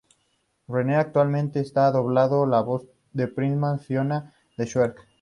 Renee 0.67 0.95
actualmente 0.95 1.59
está 1.59 1.91
doblando 1.91 2.47
la 2.47 2.61
voz 2.61 2.87
de 3.13 3.27
Princesa 3.27 3.77
Fiona, 3.77 4.33
de 4.57 4.65
Shrek. 4.65 4.95